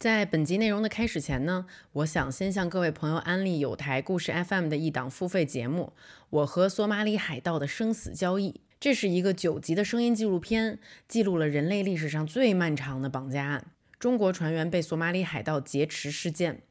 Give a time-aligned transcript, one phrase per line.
[0.00, 5.92] 在本集内容的开始前呢，我想先向各位朋友安利有台故事 FM 的一档付费节目
[6.30, 8.52] 《我和索马里海盗的生死交易》。
[8.80, 13.66] 这是一个九集的声音纪录片，记录了人类历史上最漫长的绑架案——
[14.00, 16.62] 中国船员被索马里海盗劫持事件。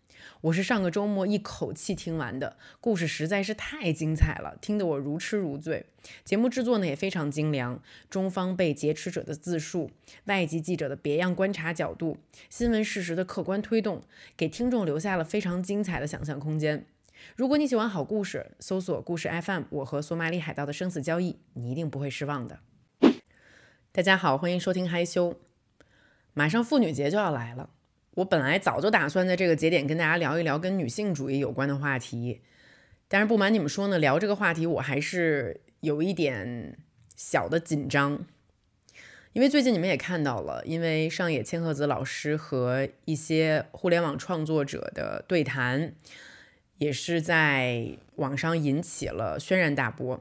[0.41, 5.86] 我是上个周末一口气听完的，故事实在是太精彩了，听得我如痴如醉。
[6.23, 9.91] 节目制作呢也非常精良，中方被劫持者的自述，
[10.25, 12.18] 外籍记者的别样观察角度，
[12.50, 14.01] 新闻事实的客观推动，
[14.37, 16.86] 给听众留下了非常精彩的想象空间。
[17.36, 22.59] 如果你喜欢好故事，搜索故事 FM，我和索马里海盗的生死交易，你一定不会失望的。
[23.92, 25.36] 大家好，欢迎收听嗨修，
[26.33, 27.71] 马上妇女节就要来了。
[28.15, 32.41] 我本来早就打算在这个节点跟大家聊一聊跟女性主义有关的话题，
[33.08, 36.77] 但是不瞒你们说呢，聊这个话题我还是有一点
[37.16, 38.25] 小的紧张，
[39.33, 45.94] 因为最近你们也看到了，因为上野千鹤子老师和一些互联网创作者的对谈，
[46.78, 50.19] 也是在网上引起了轩然大波，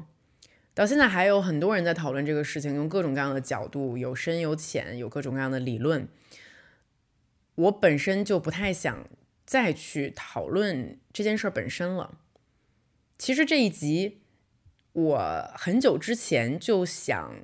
[0.74, 6.06] 到现在还有很多人在讨论这个事情，用各种各样的角度，有深有浅，有各种各样的理论。
[7.58, 9.08] 我本身就不太想
[9.44, 12.20] 再去讨论这件事本身了。
[13.18, 14.20] 其实这一集
[14.92, 17.34] 我很久之前就想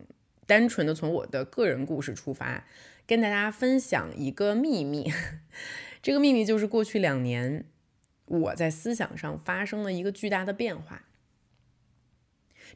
[0.47, 2.65] 单纯的从我的个人故事出发，
[3.09, 5.13] 跟大家分享一个秘密。
[6.01, 7.65] 这个秘密就是过去两年
[8.27, 11.09] 我在思想上发生了一个巨大的变化。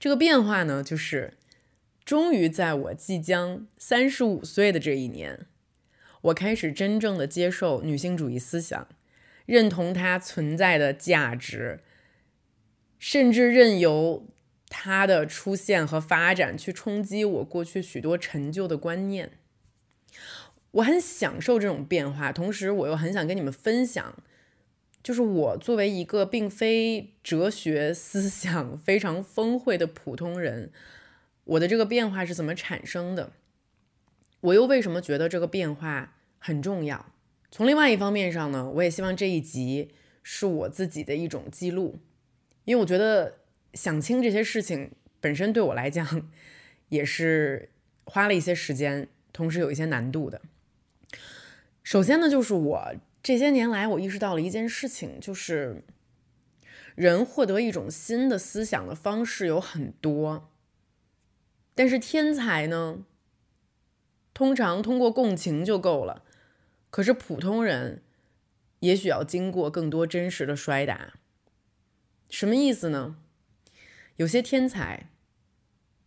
[0.01, 1.39] 这个变化呢，就是
[2.05, 5.47] 终于在我即将三十五岁的这一年。
[6.23, 8.89] 我开始真正的接受女性主义思想，
[9.47, 11.81] 认同它存在的价值，
[12.99, 14.27] 甚至任由
[14.69, 19.33] 它的出现和发展去冲击我过去许多陈旧的观念。
[20.73, 24.15] 我很享受这种变化，同时我又很想跟你们分享，
[25.03, 30.71] 就是我作为一个并非哲学思想非常丰沛的普通人，
[31.45, 33.33] 我的这个变化是怎么产生的。
[34.41, 37.13] 我又为什么觉得这个变化很重要？
[37.51, 39.91] 从另外一方面上呢，我也希望这一集
[40.23, 41.99] 是我自己的一种记录，
[42.65, 43.39] 因为我觉得
[43.75, 46.31] 想清这些事情本身对我来讲
[46.91, 47.71] 也是
[48.05, 50.41] 花了一些时间，同时有一些难度的。
[51.83, 55.83] 首先呢，就是我这些年来我意识到了一件事情，就是
[56.95, 60.51] 人获得一种新的思想的方式有很多，
[61.75, 63.05] 但是天才呢？
[64.39, 66.23] 通常通过共情就够了，
[66.91, 68.05] 可是普通人
[68.79, 71.15] 也许要经过更多真实的摔打。
[72.31, 73.17] 什么意思呢？
[74.15, 75.11] 有些天才，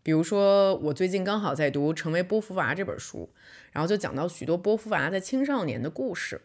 [0.02, 3.34] 比如说我最近刚好在读《成为波伏娃》这本书，
[3.74, 6.40] 然后就讲到许多波伏娃在青少年的故事，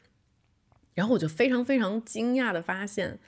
[0.95, 3.21] 然后我就非常非常惊讶的发现，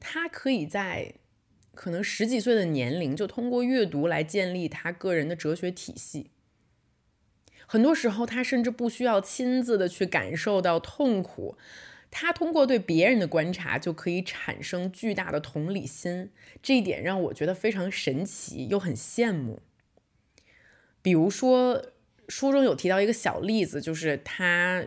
[0.00, 1.14] 他可以在
[1.76, 6.32] 可能十几岁的年龄就通过阅读来建立他个人的哲学体系。
[7.70, 11.58] 很多时候，他甚至不需要亲自的去感受到痛苦，
[12.10, 16.30] 他通过对别人的观察就可以产生巨大的同理心。
[16.62, 19.60] 这一点让我觉得非常神奇，又很羡慕。
[21.02, 21.84] 比如说，
[22.28, 24.86] 书中有提到一个小例子，就是他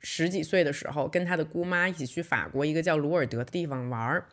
[0.00, 4.26] 十几岁的时候，跟他的姑妈一起去法国一个叫鲁尔德的地方玩儿。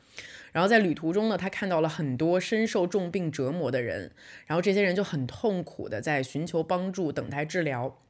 [0.53, 4.11] 然后在旅途中呢，他看到了很多深受重病折磨的人，
[4.45, 8.01] 然后这些人就很痛苦的在寻求帮助、等待治疗。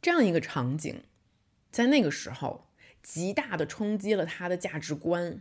[0.00, 1.02] 这样一个场景，
[1.72, 2.68] 在那个时候
[3.02, 5.40] 极大的冲击了他的价值观，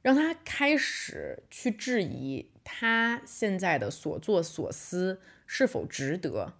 [0.00, 6.54] 让他开始去质疑他现在的所作所思是否值得，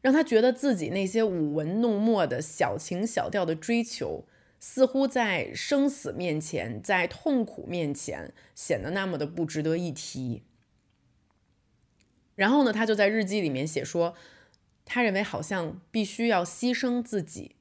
[0.00, 4.26] 让他觉得自己那些舞文弄墨的小情小调的追求。
[4.60, 10.42] 似乎在生死面前，在痛苦面前，显得那么的不值得一提。
[12.34, 14.16] 然后呢，他就在日记里面写说，
[14.84, 17.54] 他认为好像必须要牺牲自己，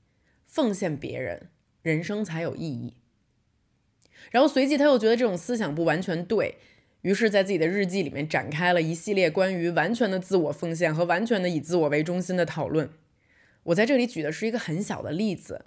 [0.48, 1.52] 奉献别人，
[1.84, 2.96] 人生才有意义。
[4.32, 6.58] 然后随即他又觉得这种思想不完全对，
[7.02, 12.90] 于是，在自己的日记里面展开了一系列关于完全的自我奉献和完全的以自我为中心的讨论。
[13.64, 15.66] 我在这里举的是一个很小的例子。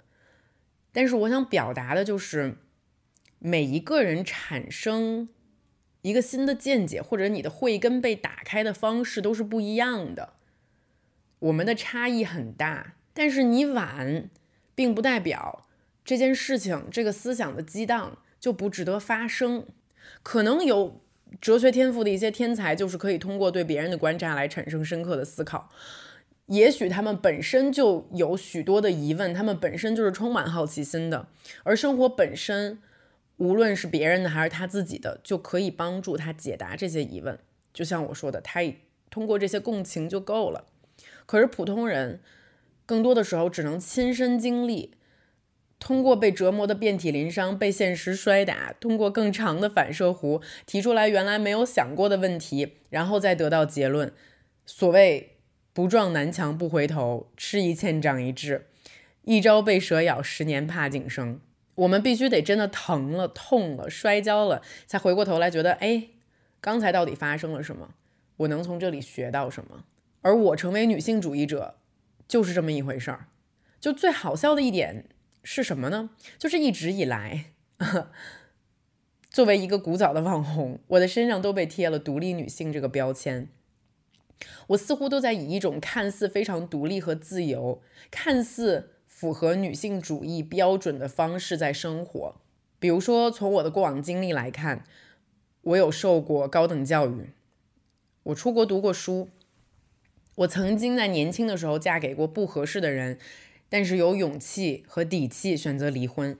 [0.91, 2.57] 但是我想表达的就是，
[3.39, 5.29] 每一个人产生
[6.01, 10.33] 一个新的见解，或者你的慧根被打开的方式都是不一样的。
[11.39, 14.29] 我们的差异很大，但是你晚，
[14.75, 15.65] 并不代表
[16.03, 19.65] 这件事情、这个思想的激荡就不值得发生。
[20.21, 21.01] 可能有
[21.39, 25.69] 哲学天赋的一些天才，就是可以通过对别人的观察来产生深刻的思考。
[26.47, 31.27] 也许他们本身就有许多的疑问，他们本身就是充满好奇心的，
[31.63, 32.79] 而生活本身，
[33.37, 37.39] 无论是别人的还是他自己的，就可以帮助他解答这些疑问。
[37.73, 38.59] 就像我说的，他
[39.09, 40.65] 通过这些共情就够了。
[41.25, 42.19] 可是普通人，
[42.85, 44.95] 更多的时候只能亲身经历，
[45.81, 54.13] 通过被折磨的遍体鳞伤，被现实摔打，通过更长的反射弧提出来原来没有想过的问题，然后再得到结论。
[54.65, 55.27] 所谓。
[55.73, 58.67] 不撞南墙不回头，吃一堑长一智。
[59.23, 61.39] 一朝被蛇咬，十年怕井绳。
[61.75, 66.09] 我们必须得真的疼了、痛了、摔跤了，才回过头来觉得，哎，
[66.59, 67.93] 刚才到底发生了什么？
[68.35, 69.85] 我能从这里学到什么？
[70.19, 71.75] 而我成为女性主义者，
[72.27, 73.27] 就是这么一回事儿。
[73.79, 75.05] 就最好笑的一点
[75.43, 76.11] 是什么呢？
[76.37, 77.45] 就是一直以来，
[79.29, 83.47] 作为一个古早的网红，我的身上都被贴了“独立女性”这个标签。
[84.67, 92.41] 我似乎都在以一种看似非常独立和自由、看似符合女性主义标准的方式在生活。
[92.79, 94.83] 比如说，从我的过往经历来看，
[95.61, 97.29] 我有受过高等教育，
[98.23, 99.29] 我出国读过书，
[100.33, 103.19] 我曾经在年轻的时候嫁给过不合适的人，
[103.71, 106.37] 但是有勇气和底气选择离婚。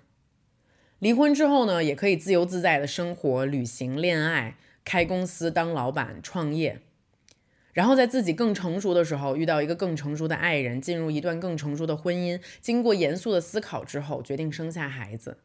[1.00, 6.81] 离婚之后呢，也可以自由自在的生活、旅行、恋爱、开公司、当老板、创业。
[7.72, 12.38] 然后在自己更成熟的时候，遇到一个更成熟的爱人，进入一段更成熟的婚姻。
[12.60, 15.38] 经过严肃的思考之后，决定生下孩子，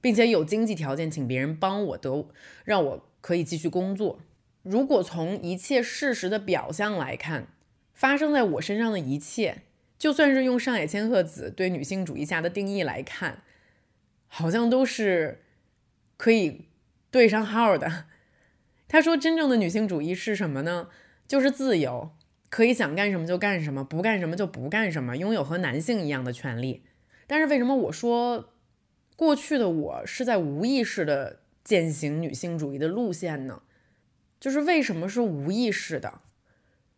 [0.00, 2.26] 并且有经济条件请别人帮我得，
[2.64, 4.20] 让我可以继续工作。
[4.62, 7.48] 如果从一切事实的表象来看，
[7.92, 9.58] 发生在我身上的一切，
[10.04, 13.42] 就算是用上野千鹤子对女性主义下的定义来看，
[14.26, 15.42] 好像都是
[16.18, 16.66] 可以
[17.10, 18.04] 对上号的。
[18.86, 20.90] 他说，真正的女性主义是什么呢？
[21.26, 22.10] 就是自由，
[22.50, 26.84] 可以想干什么就干什么，不干什么就不干什么，拥有和男性一样的权利。
[27.26, 28.52] 但是为什么我说
[29.16, 33.62] 过去的我是在无意识的践行女性主义的路线呢？
[34.38, 36.20] 就是为什么是无意识的？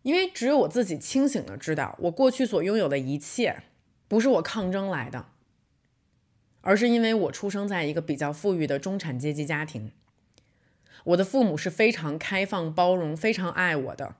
[0.07, 3.65] 因为只有我自己清醒的知道，我过去所拥有的一切
[4.07, 5.31] 不是我抗争来的，
[6.61, 9.91] 而是因为我出生在一个比较富裕的中产阶级家庭。
[11.07, 14.15] 我的父母是非常开放、包容、非常爱我的，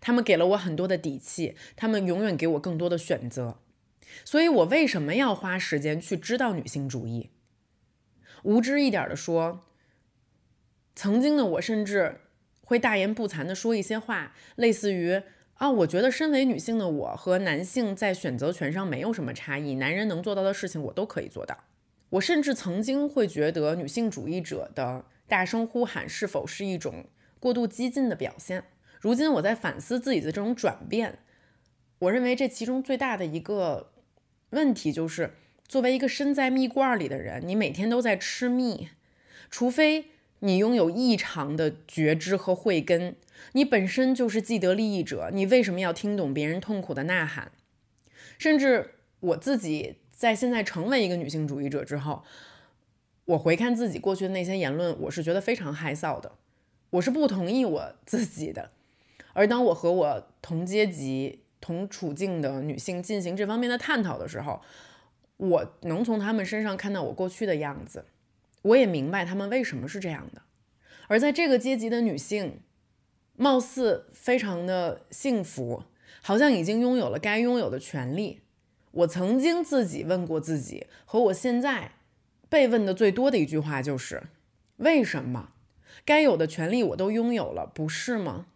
[0.00, 3.58] 他们给了我很多的底气，他们永远给我更多的选择。
[4.24, 7.28] 所以，我为什么要花时间去知道女性主义？
[8.42, 9.60] 无知一点的说，
[10.96, 12.22] 曾经的我甚至
[12.64, 15.22] 会大言不惭的说一些话，类似于
[15.54, 21.56] 啊，我觉得身为女性的我和男性在选择权上没有什么差异，男人能做到的事情我都可以做到。
[22.10, 25.04] 我甚至曾经会觉得女性主义者的。
[25.26, 27.06] 大声呼喊是否是一种
[27.40, 28.62] 过度激进的表现？
[29.00, 31.18] 如今我在反思自己的这种转变，
[31.98, 33.94] 我认为这其中最大的一个
[34.50, 35.32] 问题就是，
[35.66, 38.90] 作为一个身在蜜罐里的人，你每天都在吃蜜，
[39.50, 40.10] 除非
[40.44, 43.16] 你拥有异常的觉知和慧根，
[43.52, 47.50] 你本身就是既得利益者，你为什么要听懂别人痛苦的呐喊？
[48.36, 52.22] 甚至我自己在现在成为一个女性主义者之后。
[53.26, 56.32] 我回看自己过去的那些言论，我是觉得非常害臊的，
[56.90, 58.70] 我是不同意我自己的。
[59.32, 64.60] 而当我和我同阶级、同处境的女性进行这方面的探讨的时候，
[65.38, 68.04] 我能从她们身上看到我过去的样子，
[68.64, 70.42] 我也明白她们为什么是这样的。
[71.08, 72.60] 而在这个阶级的女性，
[73.36, 75.84] 貌似非常的幸福，
[76.20, 78.40] 好像已经拥有了该拥有的权利。
[78.90, 81.92] 我曾经自己问过自己，和我现在。
[82.46, 84.22] 被问的最多的一句话就是
[84.76, 85.54] ：“为什么
[86.04, 88.46] 该有的权利我都拥有了，不是吗？”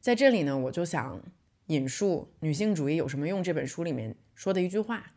[0.00, 1.22] 在这里呢，我就想
[1.68, 5.12] 引述《女性主义有什么用》这本书里面说的一句话：“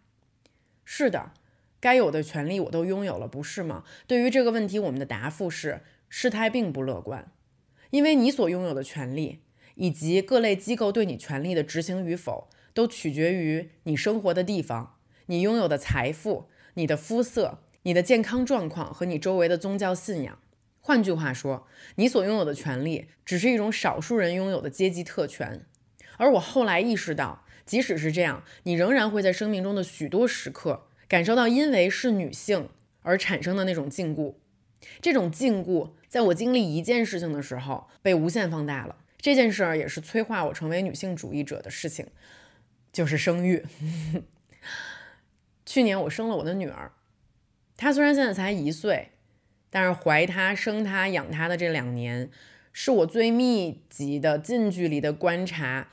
[0.86, 1.33] 是的，
[1.81, 7.29] 该有的权利我都拥有了，不是吗？”对于这个问题，我们的答复是：事态并不乐观，
[7.89, 9.41] 因为你所拥有的权利
[9.75, 14.95] 以及各类机构对你权利的执行与否，都取决于你生活的地方、
[15.25, 17.63] 你拥有的财富、你的肤色。
[17.83, 20.38] 你的健康状况和你周围的宗教信仰，
[20.81, 25.65] 换句话说，你所拥有的权利只是一种少数人拥有的阶级特权。
[26.17, 32.70] 而我后来意识到，即使是这样，你仍然会在生命中的许多时刻感受到因为是女性
[33.01, 34.36] 而产生的那种禁锢。
[35.01, 38.96] 这种禁锢，在我经历一件事情的时候被无限放大了。
[39.18, 42.08] 这件事儿也是催化我成为女性主义者的事情，
[42.94, 43.65] 就是生育。
[45.65, 46.94] 去年我生了我的女儿。
[47.75, 49.10] 她虽然现在才一岁，
[49.70, 52.30] 但是怀她、生她、养她的这两年，
[52.72, 55.89] 是我最密集的、近距离的观察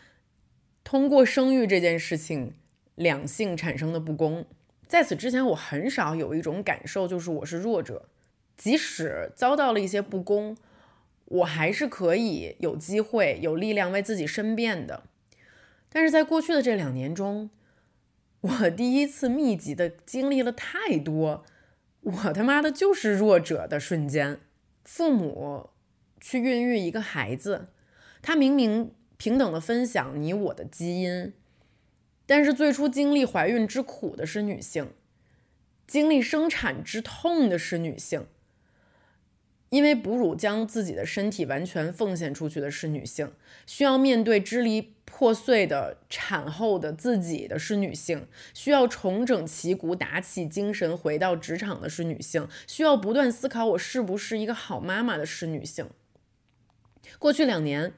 [0.85, 2.55] 通过生育这件事情，
[2.95, 4.47] 两性产生的不公。
[4.89, 8.09] 在此之前，我很少有一种感受，就是我是弱者，
[8.57, 10.57] 即使遭到了一些不公，
[11.27, 15.03] 我还是可以有机会、有力量为自己申辩的。
[15.91, 17.51] 但是在过去的这两年中，
[18.41, 21.45] 我第一次密集的经历了太多，
[22.01, 24.41] 我他妈的就是弱者的瞬间。
[24.85, 25.69] 父母
[26.19, 27.69] 去孕育一个孩子，
[28.23, 31.35] 他明明平等的分享你我的基因，
[32.29, 34.93] 但是最初经历怀孕之苦的是女性，
[35.87, 38.27] 经历生产之痛的是女性，
[39.71, 43.33] 因为哺乳将自己的身体完全奉献出去的是女性，
[43.67, 44.95] 需要面对支离。
[45.11, 55.89] 破碎的产后的自己的是女性，需要重整旗鼓、打起精神回到职场的是女性，需要不断思考我是不是一个好妈妈的是女性。
[57.19, 57.95] 过去两年，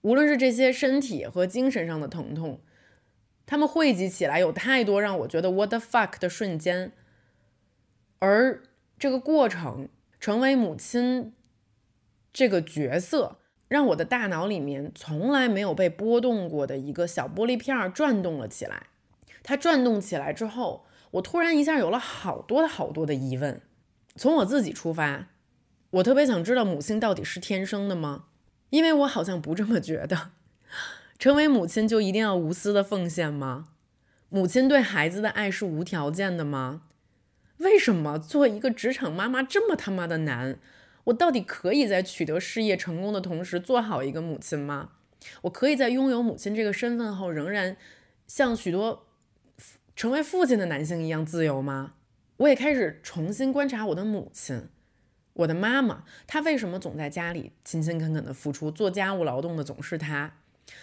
[0.00, 2.58] 无论是这些身体和精神上的疼痛，
[3.50, 6.92] 他们汇集起来有太多让我觉得 what the fuck 的瞬间，
[8.20, 8.62] 而
[8.96, 9.88] 这个过程，
[10.20, 11.34] 成为母亲
[12.32, 13.38] 这个角色。
[13.66, 18.86] 让我的大脑里面从来没有被波动过的一个小玻璃片转动了起来。
[19.42, 23.60] 它转动起来之后，我突然一下有了好多好多的疑问。
[24.14, 25.26] 从我自己出发，
[25.90, 28.26] 我特别想知道母亲到底是天生的吗？
[28.70, 30.30] 因为我好像不这么觉得。
[31.20, 33.68] 成为母亲就一定要无私的奉献吗？
[34.30, 36.84] 母亲对孩子的爱是无条件的吗？
[37.58, 40.58] 为什么做一个职场妈妈这么他妈的难？
[41.04, 44.92] 我到底可以在取得事业成功的同时做好一个母亲吗？
[45.42, 47.76] 我可以在拥有母亲这个身份后，仍然
[48.26, 49.06] 像许多
[49.94, 51.96] 成为父亲的男性一样自由吗？
[52.38, 54.70] 我也开始重新观察我的母亲，
[55.34, 60.36] 我的妈妈，她为什么总在家里勤勤恳恳的付出，做家务劳动的总是她？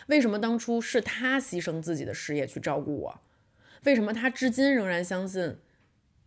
[0.08, 3.22] 为什么当初是她牺牲自己的事业去照顾我？
[3.84, 5.60] 为什么她至今仍然相信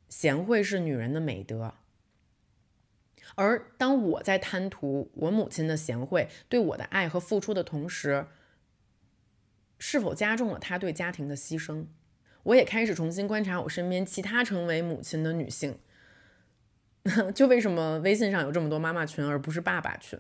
[0.09, 1.75] 贤惠是女人的美德？
[3.37, 8.26] 而当我在贪图我母亲的贤惠、对我的爱和付出的同时，
[9.79, 11.87] 是否加重了她对家庭的牺牲？
[12.43, 15.79] 我也开始重新观察我身边其他成为母亲的女性。
[17.35, 20.19] 就为什么微信上有这么多妈妈群，而不是爸爸群？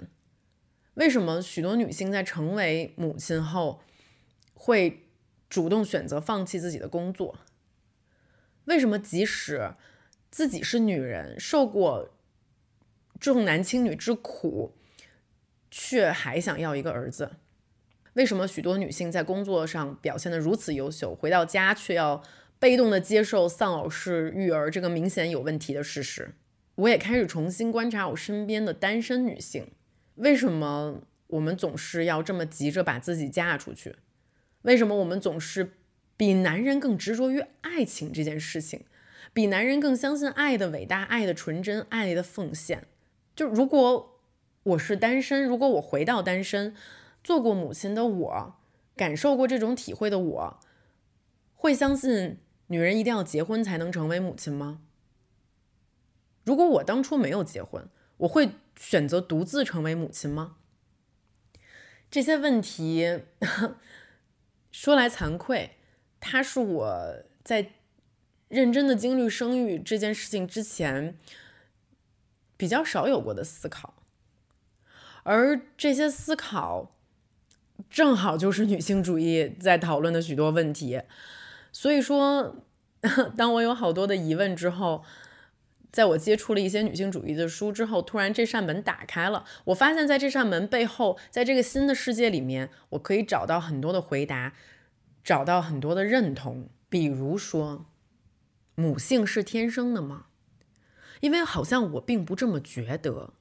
[0.94, 3.80] 为什么许多女性在成为母亲后，
[4.52, 5.06] 会
[5.48, 7.38] 主动选择放弃自己的工作？
[8.66, 9.74] 为什么即使
[10.30, 12.10] 自己是女人，受过？
[13.18, 14.74] 重男轻女之苦，
[15.70, 17.32] 却还想要一个儿子。
[18.14, 22.22] 为什么许多女性在工作上表现得如此优秀，回到家却要
[22.58, 26.34] 被动的接受丧偶式育儿这个明显有问题的事实？
[26.76, 29.70] 我也开始重新观察我身边的单身女性。
[30.16, 33.96] 为什么我们总是要这么急着把自己嫁出去？
[34.62, 35.72] 为什么我们总是
[36.16, 38.84] 比男人更执着于爱情这件事情，
[39.32, 42.86] 比男人更相信爱的伟大、爱的纯真、爱的奉献？
[43.34, 44.20] 就如果
[44.62, 46.74] 我是单身，如果我回到单身，
[47.24, 48.54] 做过母亲的我，
[48.94, 50.60] 感受过这种体会的我，
[51.54, 52.36] 会相信
[52.66, 54.82] 女人一定要结婚才能成为母亲吗？
[56.44, 57.88] 如果我当初没有结婚，
[58.18, 60.56] 我会选择独自成为母亲吗？
[62.10, 63.20] 这些问题
[64.72, 65.76] 说来惭愧，
[66.18, 67.74] 它是我在
[68.48, 71.18] 认真的经历生育这件事情之前。
[72.56, 73.94] 比较少有过的思考，
[75.22, 76.94] 而这些思考
[77.88, 81.00] 正好就是女性主义在讨论的许多问题。
[81.72, 82.56] 所以说，
[83.34, 85.02] 当我有好多的疑问之后，
[85.92, 89.44] 在我接触了一些女性主义的书之后，突然这扇门打开了。
[89.64, 94.52] 我发现，在这扇门背后，在这个新的世界里面，我可以找到很多的回答，
[95.24, 96.68] 找到很多的认同。
[96.88, 97.86] 比如说，
[98.74, 100.26] 母性是天生的吗？
[101.20, 103.34] 因为好像我并不这么觉得，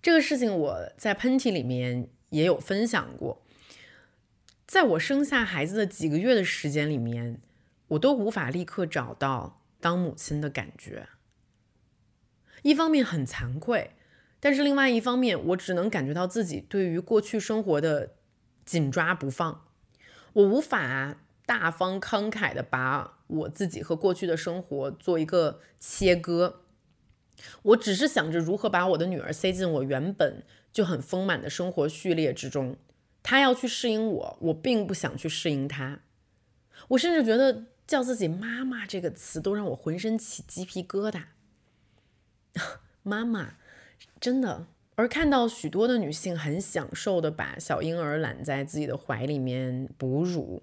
[0.00, 3.42] 这个事情我在喷嚏里面也有分享过。
[4.66, 7.40] 在我生下孩子的几个月的时间里面，
[7.88, 11.06] 我都无法立刻找到当母亲的感觉。
[12.62, 13.92] 一方面很惭愧，
[14.40, 18.14] 但是另外一方面，我只能感觉到自己对于过去生活的
[18.64, 19.68] 紧抓不放。
[20.32, 23.12] 我无法大方慷慨的把。
[23.28, 26.60] 我自己和过去的生活做一个切割，
[27.62, 32.76] 我只是想着如何把我的女儿塞进我原本就很丰满的生活序列之中。
[33.22, 36.00] 她要去适应我，我并不想去适应她。
[36.90, 41.22] 我甚至觉得叫自己“妈妈”这个词都让我浑身起鸡皮疙瘩。
[43.02, 43.54] 妈妈，
[44.20, 44.66] 真的，
[44.96, 50.62] 而看到许多的女性很享受的把小婴儿揽在自己的怀里面哺乳，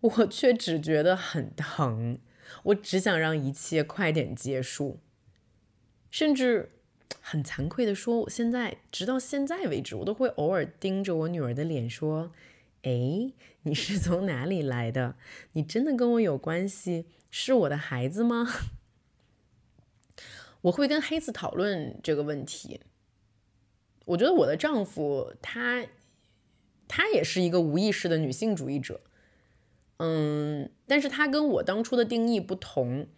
[0.00, 2.18] 我却只觉得很疼。
[2.64, 5.00] 我只想让一切快点结束，
[6.10, 6.72] 甚至
[7.20, 12.32] 很惭愧的说，我现在直到现在为止，我都会偶尔盯着我女儿的脸说
[12.84, 15.16] ：“哎，你是从哪里来的？
[15.52, 17.06] 你真的跟我有关系？
[17.30, 18.46] 是我的孩子吗？”
[20.62, 22.80] 我会跟黑子讨论这个问题。
[24.06, 25.86] 我觉得我的丈夫他，
[26.86, 29.00] 他也是一个无意识的女性主义者，
[29.96, 33.08] 嗯，但是他跟我当初的定义不同，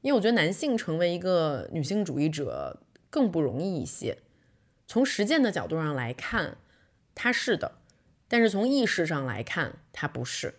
[0.00, 4.18] 因为我觉得男性成为一个女性主义者更不容易一些。
[4.86, 6.56] 从实践的角度上来看，
[7.14, 7.79] 他是的，
[8.30, 10.54] 但是从意识上来看，他不是。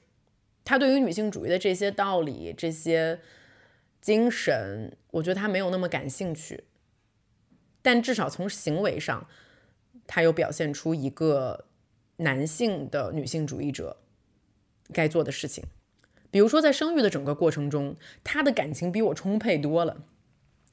[0.64, 3.20] 他对于女性主义的这些道理、这些
[4.02, 6.66] 精神，我觉得他没有那么感兴趣，
[7.82, 9.28] 但至少从行为上。
[10.08, 11.68] 他又表现出一个
[12.18, 14.02] 男性的女性主义者
[14.92, 15.64] 该做的事情，
[16.30, 20.04] 比如说在生育的整个过程中，他的感情比我充沛多了。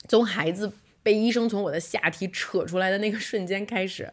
[0.08, 0.72] 从孩子
[1.04, 4.12] 被医生从我的下体扯出来的那个瞬间开始，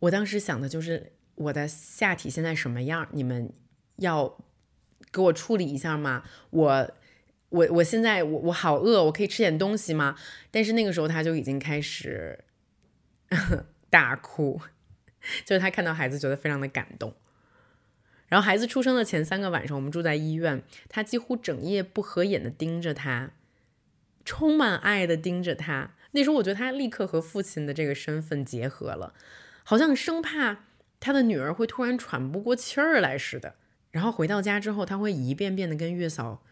[0.00, 3.08] 我当时想的就是我的下体现在什么样？
[3.12, 3.52] 你们
[3.96, 4.36] 要
[5.12, 6.24] 给我处理一下吗？
[6.50, 6.90] 我
[7.48, 10.16] 我我现在我我好饿，我可以吃点东西吗？
[10.50, 12.44] 但是那个时候他就已经开始。
[13.90, 14.60] 大哭，
[15.44, 17.14] 就是他看到孩子觉得非常的感动。
[18.26, 23.30] 然后孩子出生的前三个晚上，我们住在医院，他几乎整夜不合眼的盯着他，
[24.24, 25.94] 充满爱的盯着他。
[26.12, 29.14] 那时候我觉得他立刻和父亲的这个身份结合了，
[29.64, 30.64] 好像生怕
[31.04, 33.56] 他的女儿会突然喘不过气儿来似的。
[33.90, 36.42] 然后回到家之后，他会一遍遍的跟月嫂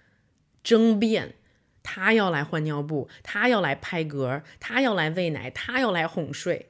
[0.62, 1.36] 争辩，
[1.82, 6.68] 他要来换尿布，他要来拍嗝，他要来喂奶，他要来哄睡。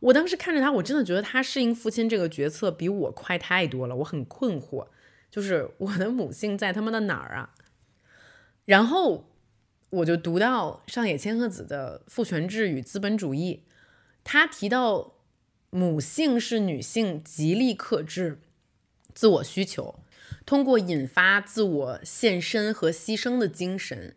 [0.00, 3.94] 我当时看着他，我真的觉得他适应父亲这个角色比我快太多了。
[3.94, 4.88] 我很困惑，
[5.30, 7.54] 就是我的母性在他妈的哪儿啊？
[8.64, 9.30] 然后
[9.90, 13.62] 我就读到上野千鹤子的《父权制与资本主义》，
[14.24, 15.14] 他提到
[15.76, 18.40] 母性是女性极力克制
[19.12, 20.00] 自我需求，
[20.46, 24.16] 通过引发自我献身和牺牲的精神，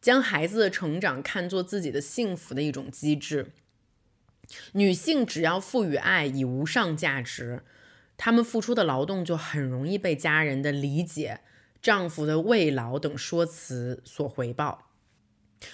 [0.00, 3.52] 将孩子的成长看作自己的幸福的一种机制。
[4.72, 7.62] 女性只要赋予爱以无上价值，
[8.16, 11.38] 她们付出的劳动就很容易被家人的理解、
[11.80, 14.90] 丈夫的慰劳等说辞所回报。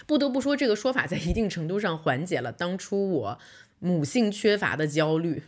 [0.06, 3.38] 不得不说，这个说法在一定程度上缓解了当初我
[3.82, 5.42] 母性缺乏的焦虑。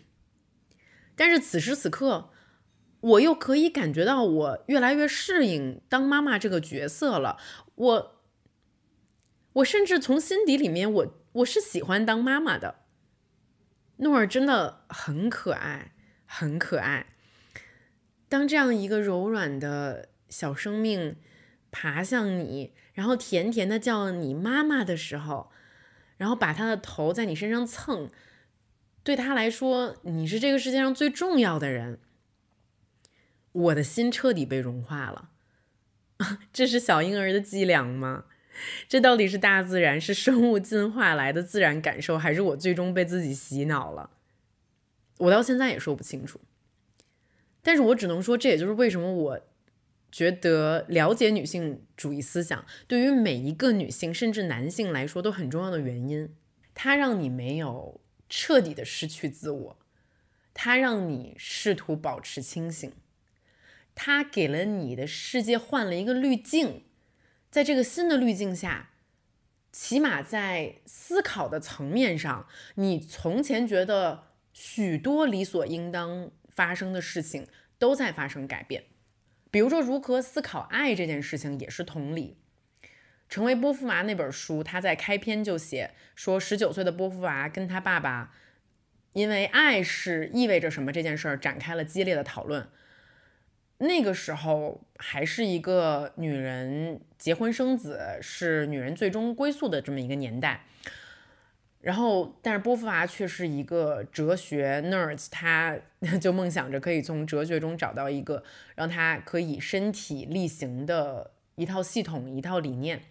[1.15, 2.31] 但是此时此刻，
[3.01, 7.39] 我又可以感觉到我越来越适应当妈妈这个角色了。
[7.77, 8.21] 我，
[9.53, 12.81] 我甚至从心底里面，我我是喜欢当妈妈的。
[13.99, 15.93] 诺尔真的很可爱，
[16.27, 17.15] 很可爱。
[18.29, 21.15] 当这样一个柔软的小生命
[21.71, 25.53] 爬向你，然后甜甜的叫你妈妈的时候，
[26.17, 28.11] 然后把他的头在你身上蹭，
[29.03, 31.99] 对他来说，你是这个世界上最重要的人。
[33.53, 35.31] 我的心彻底被融化了。
[36.53, 38.25] 这是小婴儿的伎俩吗？
[38.89, 44.11] 这到底是大自然，是生物进化来的自然感受，还是我最终被自己洗脑了？
[45.19, 46.41] 我到现在也说不清楚。
[47.63, 49.41] 但是我只能说，这也就是为什么我
[50.15, 56.33] 觉得了解女性主义思想对于每一个女性，甚至男性来说都很重要的原因。
[56.73, 59.79] 它让你没有彻底的失去自我，
[60.55, 62.93] 它让你试图保持清醒，
[63.97, 66.85] 它给了你的世界换了一个滤镜。
[67.51, 68.91] 在这个新的滤镜下，
[69.73, 72.47] 起码在思考的层面上，
[72.77, 77.49] 你从前觉得许多理所应当发生的事情
[77.81, 78.85] 都在发生改变。
[79.55, 82.37] 比如说，如何思考爱这件事情也是同理。
[83.29, 88.35] 成为波伏娃那本书，他在开篇就写说，十九岁的波伏娃跟他爸爸
[89.13, 92.67] 因为爱是意味着什么这件事儿展开了激烈的讨论。
[93.79, 100.67] 那个时候还是一个女人结婚生子是女人最终归宿的这么一个年代，
[101.85, 105.77] 然后但是波伏娃却是一个哲学 nerds，他
[106.19, 108.43] 就梦想着可以从哲学中找到一个
[108.75, 113.03] 让他可以身体力行的一套系统一套理念。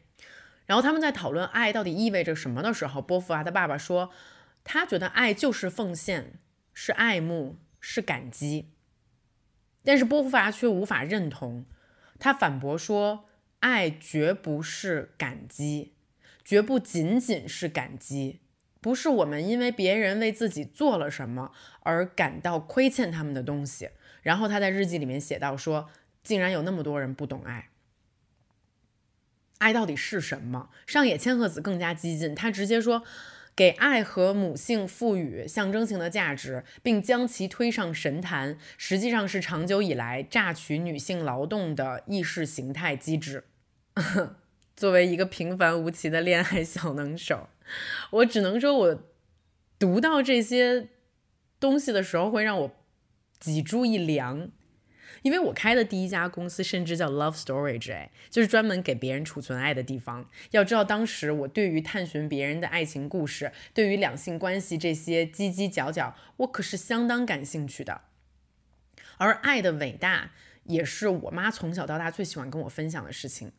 [0.66, 4.10] 然后他们在讨论爱到底意味着什么的时候，波伏娃的爸爸说，
[4.64, 6.40] 他觉得爱就是奉献，
[6.74, 8.72] 是爱慕，是感激。
[9.84, 11.66] 但是波伏娃却无法认同，
[12.18, 13.26] 他反驳说
[13.60, 15.94] ：“爱绝不是感激，
[16.44, 18.40] 绝不仅仅是感激，
[18.84, 23.90] 不是我们因为别人为自己做了什么而感到亏欠他们的东西。
[24.22, 25.90] 然后他在日记里面写到说，
[26.22, 27.70] 竟然有那么多人不懂爱。
[29.60, 30.70] 爱到底是什么？
[30.86, 33.04] 上野千鹤子更加激进，他直接说，
[33.56, 43.46] 给爱和母性赋予象征性的价值，并将其推上神坛，实际上是长久以来榨取女性劳动的意识形态机制。
[44.76, 47.48] 作为一个平凡无奇的恋爱小能手，
[48.12, 49.04] 我只能说，我
[49.78, 50.90] 读到这些
[51.60, 52.72] 东西的时候，会让我
[53.40, 54.50] 脊柱一凉。
[55.22, 60.30] 因为我开的第一家公司甚至叫 Love Storage，哎，就是专门给别人储存爱的地方。
[60.52, 68.02] 要知道，当时我对于探寻别人的爱情故事，对于两性关系这些犄犄角角，我可是相当感兴趣的。
[69.18, 70.32] 而爱的伟大，
[70.66, 73.54] 也是我妈从小到大最喜欢跟我分享的事情。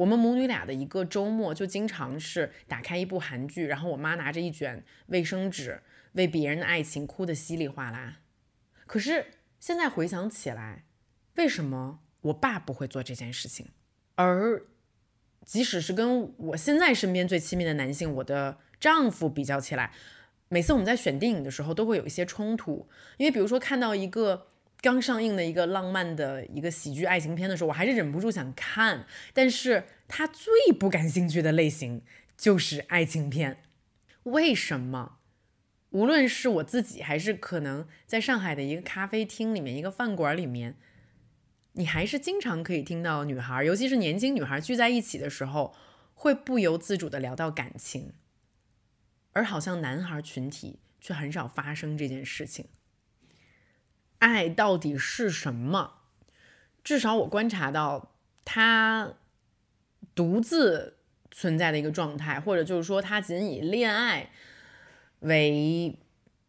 [0.00, 5.82] 我们母女俩的一个周末，就经常是打开一部韩剧，然后我妈拿着一卷卫生纸，
[6.12, 8.20] 为别人的爱情哭得稀里哗啦。
[8.86, 9.26] 可是
[9.58, 10.84] 现在回想起来，
[11.36, 13.68] 为什么我爸不会做这件事情？
[14.14, 14.62] 而
[15.44, 19.92] 即使是跟我现在身边最亲密的男性，我的丈夫比较起来，
[20.48, 22.88] 每次我们在选电影的时候都会有一些冲突。
[23.18, 24.46] 因为比如说看到一个
[24.80, 29.06] 刚上映的一个浪漫的一个喜剧爱情片的时候，我还是忍不住想看。
[29.34, 32.02] 但是他最不感兴趣的类型
[32.36, 33.62] 就是爱情片。
[34.24, 35.18] 为什么？
[35.90, 40.76] 无论是我自己，还是可能在上海的一个咖啡厅里面、一个饭馆里面。
[41.72, 45.74] 你还是经常可以听到女孩，尤其是年轻女孩聚在一起的时候，
[46.14, 48.12] 会不由自主的聊到感情，
[49.32, 52.66] 而好像男孩群体却很少发生这件事情。
[54.20, 55.94] 爱到底是什么？
[56.82, 58.12] 至少我观察到，
[58.44, 59.14] 它
[60.14, 60.96] 独自
[61.30, 64.30] 存在的一个状态，或者就是说，它仅以恋爱
[65.18, 65.98] 为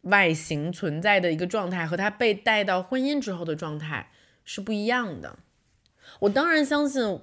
[0.04, 4.12] 外形存在的一个状态，和它被带到婚姻之后的状态。
[4.44, 5.38] 是不一样的。
[6.22, 7.22] 我当然相信，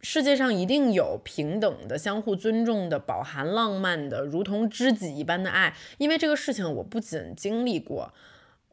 [0.00, 5.74] 世界上一定有平等的、相互尊重的、饱含浪漫的、如同知己一般的爱。
[5.98, 8.14] 因为这个事情，我不仅经历过，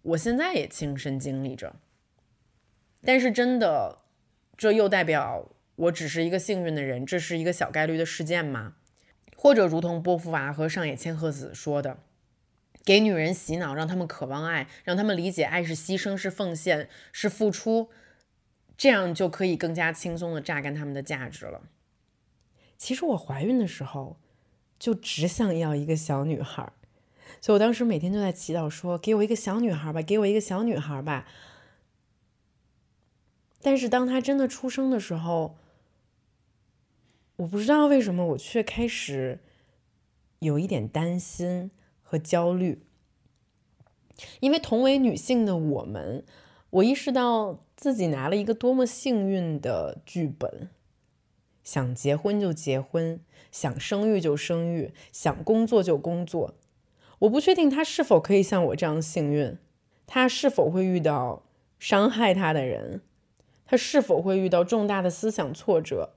[0.09, 1.75] 我现在也亲身经历着。
[3.03, 3.99] 但是，真的，
[4.57, 7.05] 这又代表我只是一个幸运的人？
[7.05, 8.75] 这是一个小概率的事件吗？
[9.35, 11.99] 或者，如同波伏娃和上野千鹤子说的？
[12.83, 17.89] 给女人洗脑，让他们渴望爱，让他们理解爱是牺牲、是奉献、是付出，
[18.75, 21.69] 这样就可以更加轻松的榨干他们的价值了。
[22.77, 24.17] 其实我怀孕的时候
[24.79, 26.71] 就只想要一个小女孩，
[27.41, 31.27] 所以我当时每天就在祈祷说：“给我一个小女孩吧，给我一个小女孩吧。”
[33.61, 35.57] 但是当她真的出生的时候，
[37.37, 39.39] 我不知道为什么我却开始
[40.39, 41.71] 有一点担心。
[42.11, 42.81] 和焦虑，
[44.39, 46.25] 因为同为女性的我们，
[46.71, 50.71] 我意识到自己拿了一个多么幸运的剧本：
[51.63, 53.19] 想结婚就结婚，
[53.51, 56.55] 想生育就生育，想工作就工作。
[57.19, 59.57] 我不确定他是否可以像我这样幸运，
[60.07, 61.43] 他是否会遇到
[61.77, 63.01] 伤害他的人，
[63.65, 66.11] 他是否会遇到重大的思想挫折，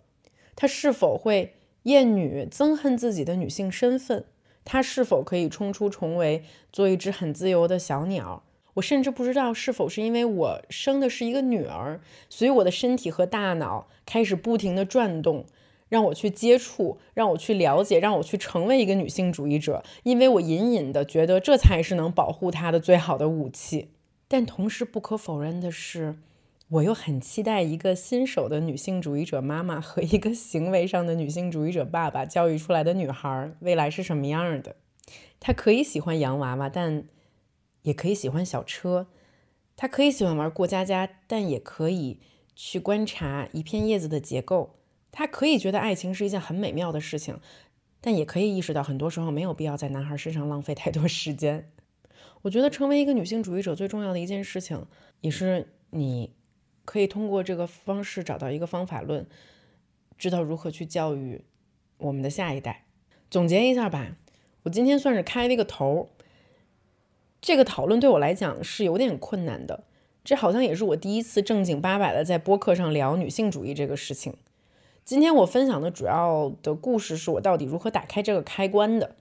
[0.54, 4.24] 他是否会厌女、憎恨自己的女性身份。
[4.64, 8.44] 他是否可以冲出重围，做一只很自由的小鸟？
[8.74, 15.44] 我甚至不知道是否是因为我生的是一个女儿，所以我的身体和大脑开始不停地转动，
[15.92, 19.85] 让我去接触，让我去了解，让我去成为一个女性主义者。
[20.05, 23.90] 因为我隐隐的觉得这才是能保护她的最好的武器。
[24.26, 26.16] 但同时不可否认的是。
[26.68, 34.76] 我又很期待一个新手的女性主义者妈妈和一个行为上的女性主义者爸爸教育出来的女孩未来是什么样的？
[35.38, 37.05] 她可以喜欢洋娃娃，但
[37.83, 39.05] 也可以喜欢小车；
[39.76, 42.20] 她可以喜欢玩过家家，但也可以
[42.57, 44.70] 去观察一片叶子的结构；
[45.12, 47.38] 她可以觉得爱情是一件很美妙的事情，
[48.01, 51.70] 但也可以意识到很多时候没有必要在男孩身上浪费太多时间。
[52.40, 54.85] 我觉得成为一个女性主义者最重要的一件事情，
[55.20, 56.33] 也是你。
[56.85, 59.25] 可以通过这个方式找到一个方法论，
[60.18, 61.44] 知道如何去教育
[61.98, 62.87] 我们的下一代。
[63.31, 64.16] 总结一下吧，
[64.64, 66.09] 我今天算是开了一个头。
[67.40, 69.85] 这个讨论对我来讲是有点困难的，
[70.25, 74.35] 这好像也是我第一次正经八百的在播客上聊女性主义这个事情。
[75.04, 79.16] 今天我分享的主要的故事是我到底如何打开这个开关的。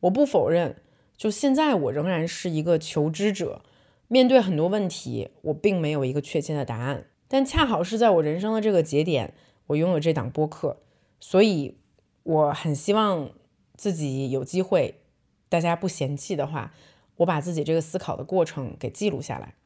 [0.00, 0.76] 我不否认，
[1.16, 3.62] 就现在我仍然是一个求知者。
[4.06, 9.34] 面对很多问题，我并没有一个确切的答案，但恰好是在我人生的这个节点，
[9.66, 10.78] 我拥有这档播客，
[11.20, 11.76] 所以
[12.22, 13.30] 我很希望
[13.76, 15.02] 自己有机会
[15.50, 16.72] 大家不嫌弃的话，
[17.16, 19.56] 我把自己这个思考的过程给记录下来。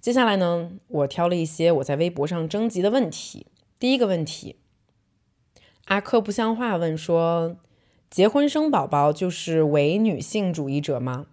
[0.00, 3.48] 接下来呢，我挑了一些我在微博上征集的问题。
[3.80, 4.59] 第一个问题，
[5.90, 7.56] 阿克不像话问说：
[8.08, 11.26] 结婚生宝宝就是伪女性主义者吗？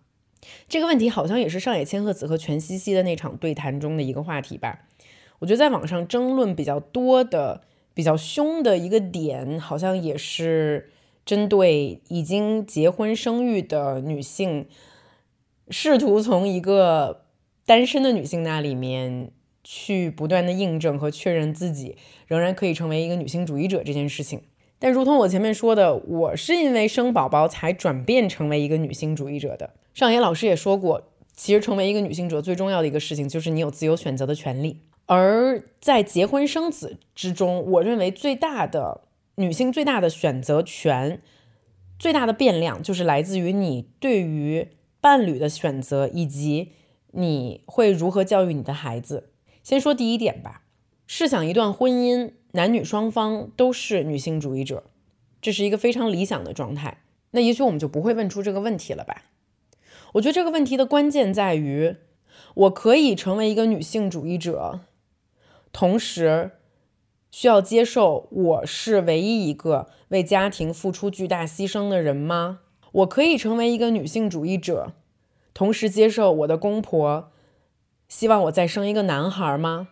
[0.68, 4.80] 这个问题好像也是上野千鹤子和全西西的那场对谈中的一个话题吧。
[5.38, 7.62] 我觉得在网上争论比较多的、
[7.94, 10.90] 比较凶的一个点，好像也是
[11.24, 14.66] 针对已经结婚生育的女性，
[15.70, 17.28] 试图从一个。
[17.68, 19.30] 单身的女性那里面
[19.70, 24.44] 去不断的印证和确认自己仍然可以成为一个女性主义者这件事情，
[24.80, 29.74] 但如同我前面说的，我是因为生宝宝才转变成为一个女性主义者的。
[29.94, 34.80] 上野老师也说过，其实成为一个女性者最重要的一个事情就是你有自由选择的权利。
[35.08, 39.02] 而在结婚生子之中，我认为最大的
[39.36, 41.22] 女性最大的选择权、
[42.00, 44.70] 最大的变量就是来自于你对于
[45.02, 46.72] 伴侣的选择以及。
[47.14, 49.30] 你会如何教育你的孩子？
[49.68, 50.62] 先说第一点吧。
[51.08, 54.86] 试想一段婚姻，男女双方都是女性主义者，
[55.42, 57.04] 这是一个非常理想的状态。
[57.32, 59.26] 那也许我们就不会问出这个问题了吧？
[60.14, 61.98] 我觉得这个问题的关键在于，
[62.54, 64.80] 我可以成为一个女性主义者，
[65.74, 66.52] 同时
[67.30, 72.62] 需要接受我是唯一一个为家庭付出巨大牺牲的人吗？
[72.94, 74.94] 我可以成为一个女性主义者。
[75.54, 77.34] 同时接受我的公婆
[78.08, 79.90] 希望我再生一个男孩吗？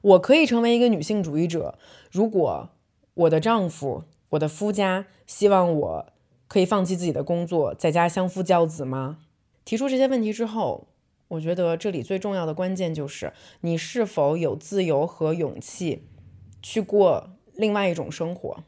[0.00, 1.76] 我可以成为一个女性主义者，
[2.10, 2.70] 如果
[3.14, 6.06] 我的丈夫、我的夫家希望我
[6.46, 9.18] 可以放弃自己的工作，在家相夫教子吗？
[9.64, 10.86] 提出这些问题之后，
[11.26, 16.06] 我觉得这里最重要的关键就是你是否有自由和勇气
[16.62, 18.62] 去过另外一种生活，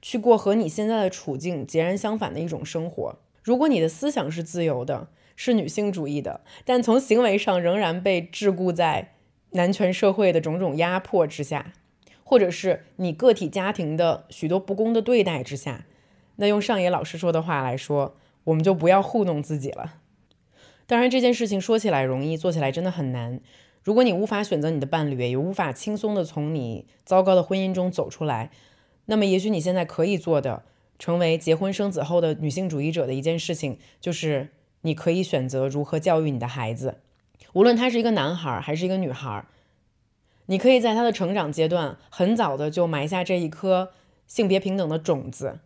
[0.00, 3.16] 去过和你现在的处境截然相反的一种生活。
[3.42, 9.12] 如果你的思想是自由的，是女性主义的，但从行为上仍然被桎梏在
[9.50, 11.74] 男权社会的种种压迫之下，
[12.24, 15.86] 或者是你个体家庭的许多不公的对待之下，
[16.36, 19.96] 那用上野老师说的话来说，我们就不要糊弄自己了。
[20.86, 23.40] 当然，这件事情说起来容易，做起来真的很难。
[23.82, 28.50] 如果你无法选择你的伴侣，也无法轻松的从你糟糕的婚姻中走出来，
[29.04, 30.64] 那么也许你现在可以做的，
[30.98, 34.48] 成为结婚生子后的女性主义者的一件事情，就是。
[34.86, 36.98] 你可以选择如何教育你的孩子，
[37.54, 39.44] 无论他是一个男孩还是一个女孩，
[40.46, 43.90] 你可以在他的成长阶段很早的就埋下这一颗
[44.28, 45.58] 性别平等的种子，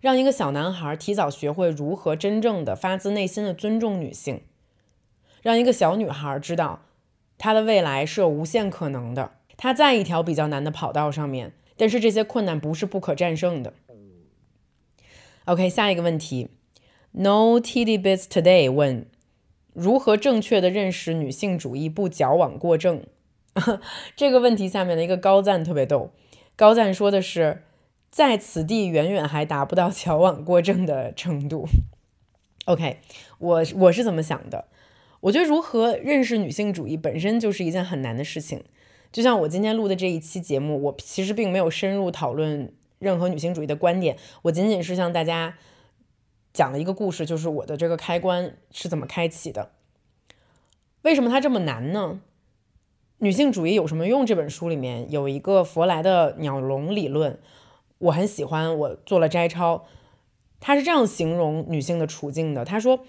[0.00, 4.42] 让一个小男孩提早学会如何真正的发自内心的尊重女性，
[5.40, 6.80] 让一个小女孩知道
[7.38, 9.34] 她的未来是有无限可能的。
[9.56, 13.72] 她在一条比较难的跑道上面，但是这些困难不是不可战胜的。
[15.44, 16.48] OK，下一个问题。
[17.16, 19.06] No tidy bits today 问
[19.72, 23.04] 如何正确的认识女性主义不矫枉过正？
[24.16, 26.10] 这个问题下面的一个高赞特别逗，
[26.56, 27.62] 高赞说的是
[28.10, 31.68] 在此地远远还达不到矫枉过正的程度。
[32.64, 32.98] OK，
[33.38, 34.64] 我我是怎么想的？
[35.20, 38.64] 我觉得如何认识女性主义本身就是一件很难的事情。
[39.12, 45.54] 就像我今天录的这一期节目，我其实并没有深入讨论任何女性主义的观点，我仅仅是向大家。
[46.54, 49.72] 讲了一个故事，就是我的这个开关是怎么开启的？
[51.02, 52.20] 为什么它这么难呢？
[53.18, 54.24] 女性主义有什么用？
[54.24, 57.40] 这本书里面有一个佛莱的鸟笼理论，
[57.98, 59.84] 我很喜欢，我做了摘抄。
[60.60, 63.00] 他是这样形容女性的处境的：他说，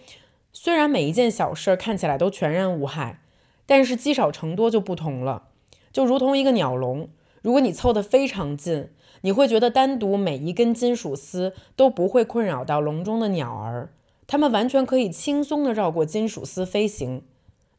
[0.52, 3.22] 虽然每一件小事看起来都全然无害，
[3.68, 5.50] 但是积少成多就不同了。
[5.94, 7.10] 就如同一个鸟笼，
[7.44, 8.90] 如果你凑得非常近。
[9.26, 13.90] 你会觉得单独每一根金属丝都不会困扰到笼中的鸟儿，
[14.28, 17.24] 它们完全可以轻松地绕过金属丝飞行。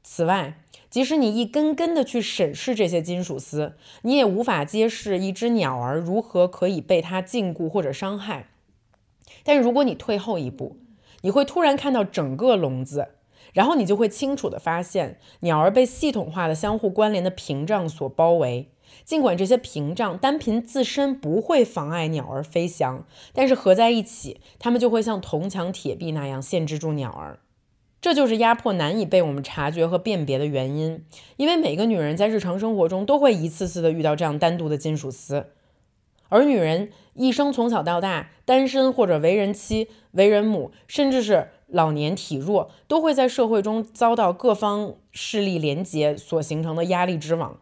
[0.02, 0.58] 此外，
[0.90, 8.48] 即使你一根根地去审视这些金属丝，你也无法揭示一只鸟儿如何可以被它禁锢或者伤害。
[9.44, 10.78] 但是如果你退后一步，
[11.20, 13.10] 你会突然看到整个笼子，
[13.52, 18.72] 然后你就会清楚地发现鸟儿被系统化的相互关联的屏障所包围。
[19.06, 27.38] 尽管这些屏障单凭自身不会妨碍鸟儿飞翔，但是合在一起，它们就会像铜墙铁壁那样限制住鸟儿。
[28.00, 31.04] 这就是压迫难以被我们察觉和辨别的原因。
[31.36, 35.46] 因为每个女人在日常生活中都会一次次的遇到这样单独的金属丝，
[36.28, 47.60] 而女人一生从小到大，单身或者为人妻、为人母，甚至是老年体弱，都会在社会中遭到各方势力联结所形成的压力之网。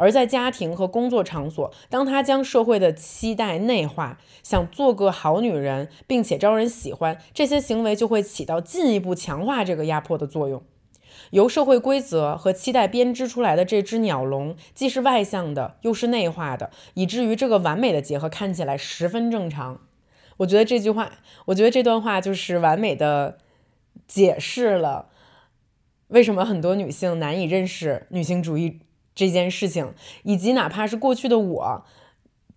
[0.00, 10.62] 而在家庭和工作场所，当她将社会的期待内化，想做个好女人，并且招人喜欢，这些行为就会起到进一步强化这个压迫的作用。
[11.32, 19.82] 由社会规则和期待编织出来的这只鸟笼，既是外向的，又是内化的，以至于这个完美的结合看起来十分正常。
[20.38, 21.12] 我觉得这句话，
[21.44, 23.36] 我觉得这段话就是完美的
[24.08, 25.10] 解释了
[26.08, 28.80] 为什么很多女性难以认识女性主义
[29.20, 31.84] 这件事情，以及哪怕是过去的我，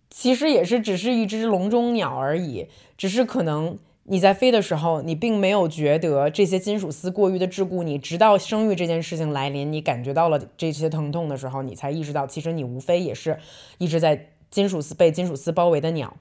[0.10, 3.78] 其实也是只是一只笼中鸟而已，只是可能。
[4.06, 13.40] 你在飞的时候，你并没有觉得这些金属丝过于的桎梏你，直到生育这件事情来临，你感觉到了这些疼痛的时候，你才意识到，其实你无非也是
[13.78, 16.18] 一直在金属丝被金属丝包围的鸟。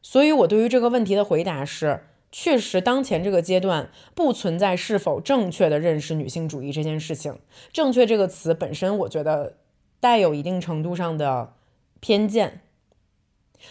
[0.00, 7.38] 所以，我对于这个问题的回答是：确实，当前这个阶段不存在是否正确的认识女性主义这件事情。
[7.70, 9.58] 正确这个词本身，我觉得
[10.00, 11.52] 带有一定程度上的
[12.00, 12.62] 偏见。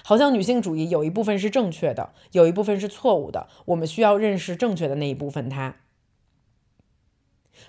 [0.03, 3.47] 好像女性主义有一部分是正确的，有一部分是错误的。
[3.65, 5.49] 我们需要认识正确的那一部分。
[5.49, 5.77] 它，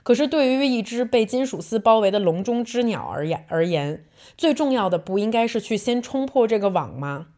[0.03, 4.05] 可是对于一只被金属丝包围的笼中之鸟而言，而言，
[4.37, 7.29] 最重要的不应该是去先冲破这个网吗？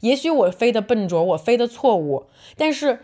[0.00, 3.00] 也许我飞得笨拙，我飞得错误，但是，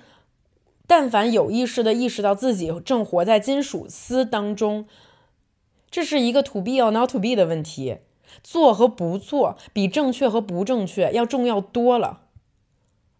[0.86, 4.86] 但凡有意识的意识到自己正活在金属丝当中，
[5.90, 7.98] 这是一个 to be or not to be 的问题。
[8.42, 12.22] 做和不做比正确和不正确要重要多了，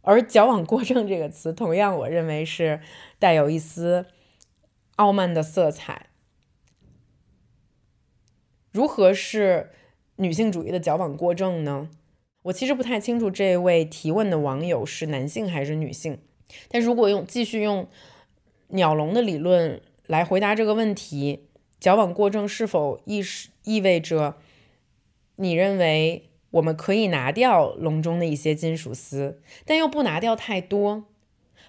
[0.01, 2.81] 而矫枉过正这个词，同样我认为是
[3.19, 4.07] 带有一丝
[4.97, 6.07] 傲慢的色彩。
[8.71, 9.73] 如何是
[10.17, 11.91] 女性主义的矫枉过正呢？
[12.43, 16.19] 我其实不太清楚这位提问的网友是男性还是女性，
[16.69, 17.89] 但如果用继续用
[18.69, 21.47] 鸟笼的理论来回答这个问题，
[21.79, 24.37] 矫枉过正是否意是意味着？
[25.37, 31.05] 你认为我们可以拿掉笼中的一些金属丝，但又不拿掉太多，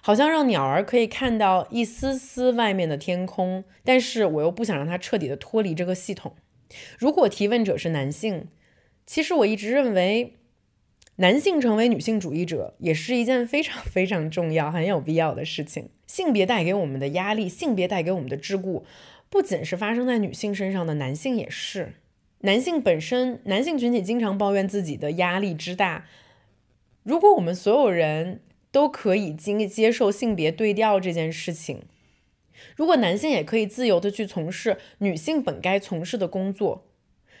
[0.00, 6.34] 好像让鸟儿可以看到一丝丝外面的天空，但是我又不想让它彻底的脱离这个系统。
[6.98, 8.48] 如果提问者是男性，
[9.06, 10.36] 其实我一直认为，
[11.16, 15.90] 男性成为女性主义者也是一件非常非常重要、很有必要的事情。
[16.06, 18.82] 性别带给我们的压力，性别带给我们的桎梏，
[19.30, 21.94] 不仅是发生在女性身上的，男性也是。
[22.40, 26.06] 男性本身，男性群体经常抱怨自己的压力之大。
[27.04, 28.40] 如果我们所有人
[28.72, 31.84] 都可以经接受性别对调这件事情，
[32.76, 36.86] 如果男性也可以自由的去从事女性本该从事的工作，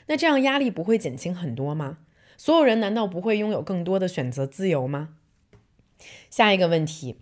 [0.06, 1.98] 那这样压力不会减轻很多吗？
[2.36, 5.10] 所有人难道不会拥有更多的选择自由吗？
[6.28, 7.16] 下一个问题，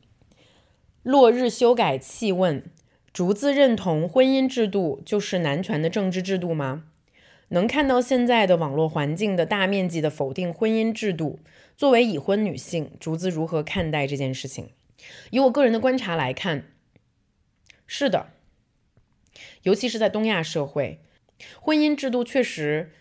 [1.03, 2.65] 落日修改器问：
[3.13, 6.85] 竹子认同婚姻制度就是男权的政治制度吗？
[7.49, 11.39] 能看到现在的网络环境的大面积的否定婚姻制度，
[11.77, 14.71] 作为已婚女性，竹子如何看待这件事情？
[15.31, 16.65] 以我个人的观察来看，
[17.87, 18.29] 是的，
[19.65, 21.01] 尤其是在东亚社会，
[21.61, 22.93] 婚姻制度确实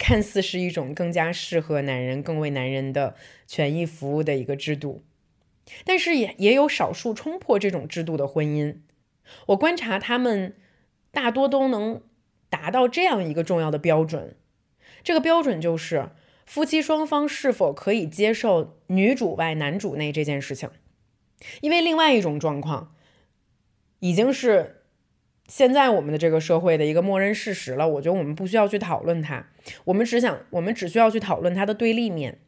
[0.00, 3.14] 看似是一种更加适合男人、更为男人的
[3.46, 5.04] 权益服务的一个制度，
[5.84, 8.78] 但是也也有少数冲破这种制度的婚姻。
[9.46, 10.56] 我观察他们
[11.12, 12.02] 大多都能。
[12.52, 14.34] 达到这样一个重要的标准，
[15.04, 16.10] 这个标准就是
[16.44, 20.68] 夫妻双方是否可以接受女主外男主内这件事情。
[21.60, 22.96] 因为另外一种状况
[24.00, 24.79] 已经是
[25.50, 27.88] 现在我们的这个社会的一个默认事实了。
[27.88, 29.48] 我觉得我们不需要去讨论它，
[29.86, 32.38] 我们只想，我们只需要去讨论它的对立面。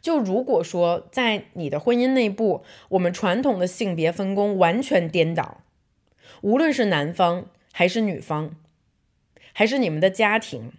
[0.00, 5.62] 就如果说在你的婚姻内部，我们传统的性别分工完全颠倒，
[6.40, 8.56] 无论是男方还是女方。
[9.54, 10.72] 还是你们的家庭，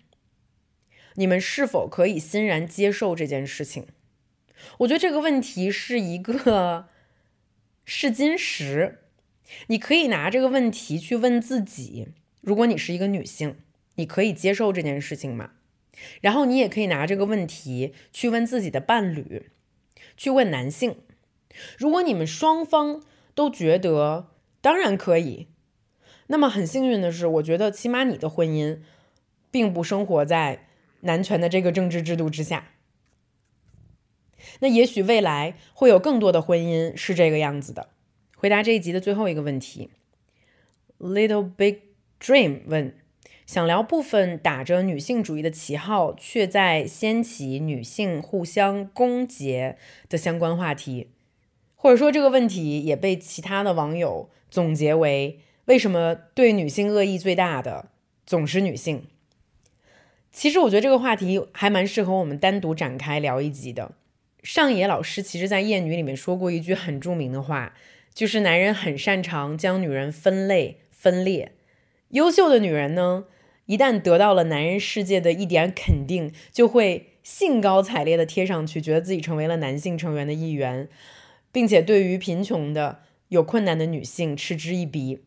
[1.14, 3.86] 你们是否可以欣然接受这件事情？
[4.80, 6.90] 我觉得这个问题是一个
[7.86, 9.03] 试金石。
[9.68, 12.10] 你可以拿这个问题去问自己：
[12.42, 13.58] 如果你是一个女性，
[13.96, 15.52] 你可以接受这件事情吗？
[16.22, 19.52] 然后你也可以拿这个问题去问自己的伴侣，
[20.18, 20.98] 去问男性：
[21.78, 23.04] 如果你们双方
[23.36, 25.48] 都觉得当然可以。
[26.28, 28.80] 那么很幸运的是，我觉得起码你的婚姻，
[29.52, 30.68] 并不生活在
[31.02, 32.72] 男权的这个政治制度之下。
[34.60, 37.90] 那也许未来会有更多的婚姻是这个样子的。
[38.44, 39.90] 回答这一集的最后一个问题
[41.00, 41.78] ，Little Big
[42.20, 42.94] Dream 问：
[43.46, 49.76] 想聊部分打着女性主义的旗号，却在掀起女性互相攻讦
[50.10, 51.12] 的相关话题，
[51.78, 55.40] 或者说这个问题也被其他的网友总结为。
[55.68, 57.92] 为什么对女性恶意最大的
[58.26, 59.04] 总是女性？
[60.34, 63.94] 其实我觉得这个话题还蛮适合我们单独展开聊一集的。
[64.42, 67.74] 上野老师其实在《厌女》里面说过一句很著名的话，
[68.14, 71.54] 就是男人很擅长将女人分类分裂，
[72.10, 73.26] 优秀的女人呢，
[73.66, 80.88] 一旦得到了男人世界的一点肯定，就会兴高采烈的贴上去，觉得自己成为了男性成员的一员，
[81.52, 83.00] 并且对于贫穷的、
[83.30, 85.24] 有困难的女性嗤之以鼻，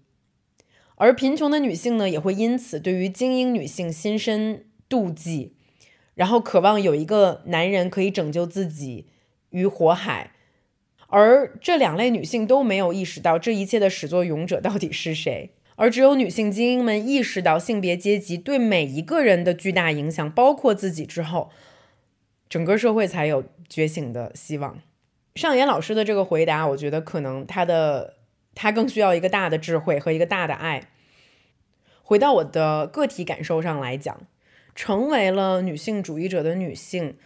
[0.95, 4.62] 而贫穷的女性呢，也会因此对于精英女性心生。
[4.89, 5.57] 妒忌，
[6.14, 9.09] 然后渴望有一个男人可以拯救自己
[9.51, 10.30] 于火海，
[11.09, 21.50] 而这两类女性都没有意识到这一切的始作俑者到底是谁，而只有女性精英们意识到性别阶级对每一个人的巨大影响，包括自己之后，
[22.48, 24.80] 整个社会才有觉醒的希望。
[25.34, 28.14] 上野老师的这个回答，我觉得可能他的
[28.54, 30.88] 他更需要一个大的智慧和一个大的爱。
[32.02, 34.26] 回到我的个体感受上来讲。
[34.78, 37.16] 成为了女性主义者的女性，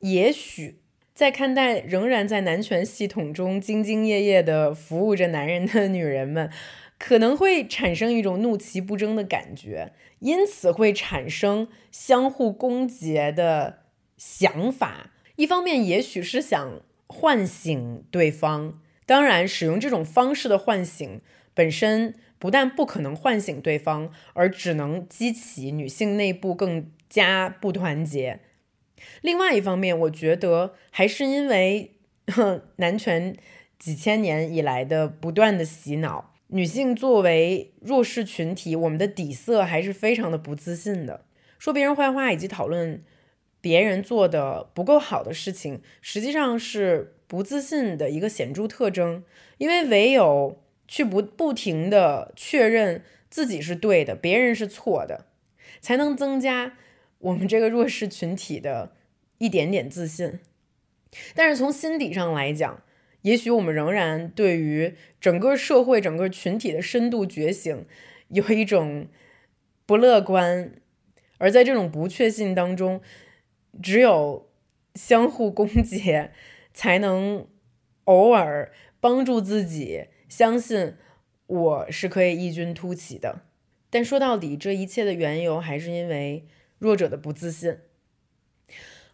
[0.00, 0.80] 也许
[1.16, 6.50] 在看待仍然在男权系统中兢兢业业的服务着男人的 女人们，
[6.98, 13.78] 可能会产生一种怒其不争的感觉，因此会产生相互攻讦的
[14.18, 15.12] 想法。
[15.36, 21.22] 一方面，也许是想唤醒对方，当然，使用这种方式的唤醒
[21.54, 26.90] 本身不但不可能唤醒对方，而只能激起女性内部更。
[27.08, 28.40] 加不团结。
[29.22, 31.96] 另外一方面，我觉得还是因为
[32.76, 33.36] 男权
[33.78, 41.24] 几千年以来的不断的洗脑，女性作为弱势群体，我们的底色还是非常的不自信的。
[41.58, 43.02] 说别人坏话以及讨论
[43.60, 49.24] 别人做的不够好的事情，实际上是不自信的一个显著特征。
[49.58, 55.26] 因为唯有去不不停的确认自己是对的，别人是错的，
[55.80, 56.74] 才能增加。
[57.18, 58.92] 我们这个弱势群体的
[59.38, 60.38] 一点点自信，
[61.34, 62.82] 但是从心底上来讲，
[63.22, 67.84] 也许我们仍然对于整个社会、整个群体的深度觉醒
[68.28, 69.08] 有一种
[69.84, 70.72] 不乐观，
[71.38, 73.00] 而在这种不确信当中，
[73.82, 74.48] 只有
[74.94, 76.30] 相互攻讦，
[76.72, 77.46] 才能
[78.04, 80.94] 偶尔帮助自己相信
[81.46, 83.42] 我是可以异军突起的。
[83.90, 86.46] 但说到底，这一切的缘由还是因为。
[86.78, 87.78] 弱者的不自信。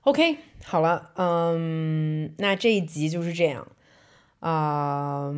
[0.05, 3.68] OK，好了，嗯，那这一集就是这样。
[4.40, 5.32] 啊，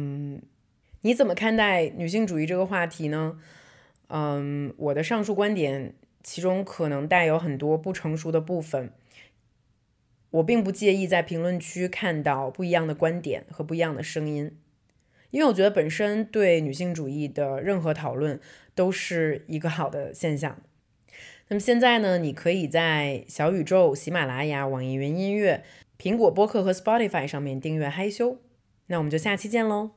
[1.03, 3.39] 你怎么看待女性主义这个话题呢？
[4.09, 8.91] 嗯，我的上述观点其中可能带有很多不成熟的部分，
[10.31, 14.57] 我并不介意在评论区看到不一样的观点和不一样的声音，
[15.31, 18.41] 因为我觉得本身对女性主义的任何讨论
[18.75, 20.63] 都是一个好的现象。
[21.49, 22.19] 那么现在呢？
[22.19, 25.63] 你可以在小宇宙、喜马拉雅、网易云音乐、
[25.99, 28.39] 苹果播客和 Spotify 上面订阅害羞。
[28.87, 29.91] 那我们就下期见喽！